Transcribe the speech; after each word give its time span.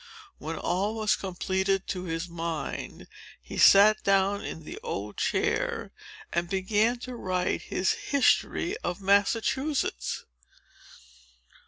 When 0.39 0.55
all 0.57 0.95
was 0.95 1.15
completed 1.15 1.85
to 1.89 2.05
his 2.05 2.27
mind, 2.27 3.07
he 3.39 3.59
sat 3.59 4.03
down 4.03 4.43
in 4.43 4.63
the 4.63 4.79
old 4.81 5.17
chair, 5.17 5.91
and 6.33 6.49
began 6.49 6.97
to 7.01 7.15
write 7.15 7.61
his 7.61 7.91
History 8.09 8.75
of 8.77 8.99
Massachusetts." 8.99 10.25